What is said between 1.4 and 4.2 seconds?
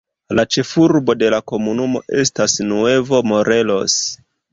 komunumo estas Nuevo Morelos.